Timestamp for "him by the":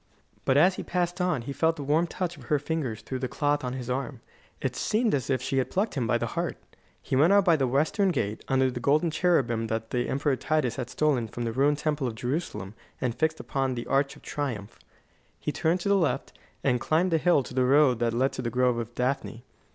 5.93-6.25